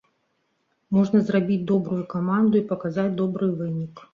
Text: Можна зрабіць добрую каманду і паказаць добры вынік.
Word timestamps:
Можна 0.95 1.21
зрабіць 1.27 1.59
добрую 1.73 1.99
каманду 2.15 2.55
і 2.61 2.65
паказаць 2.73 3.09
добры 3.21 3.55
вынік. 3.61 4.07